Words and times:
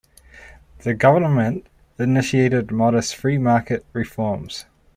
The 0.79 0.95
government 0.95 1.67
initiated 1.99 2.71
modest 2.71 3.15
free 3.15 3.37
market 3.37 3.85
reforms. 3.93 4.65